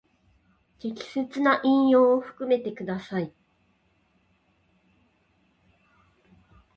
[0.79, 3.31] 適切な引用を含めてください。